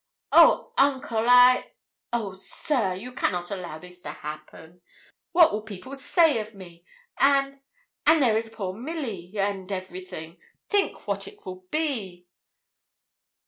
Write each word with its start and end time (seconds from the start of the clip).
'Oh, 0.31 0.73
uncle 0.79 1.29
I 1.29 1.73
oh, 2.11 2.33
sir! 2.33 2.95
you 2.95 3.13
cannot 3.13 3.51
allow 3.51 3.77
this 3.77 4.01
to 4.01 4.09
happen. 4.09 4.81
What 5.31 5.51
will 5.51 5.61
people 5.61 5.93
say 5.93 6.39
of 6.39 6.55
me? 6.55 6.83
And 7.19 7.59
and 8.07 8.19
there 8.19 8.35
is 8.35 8.49
poor 8.49 8.73
Milly 8.73 9.31
and 9.37 9.71
everything! 9.71 10.39
Think 10.67 11.05
what 11.07 11.27
it 11.27 11.45
will 11.45 11.65
be.' 11.69 12.25